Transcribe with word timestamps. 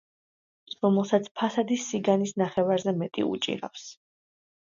რომელსაც 0.85 1.29
ფასადის 1.41 1.83
სიგანის 1.91 2.33
ნახევარზე 2.43 2.95
მეტი 3.03 3.27
უჭირავს. 3.35 3.87